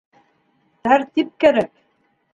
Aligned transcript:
Тәртип 0.87 1.31
кәрәк! 1.45 1.73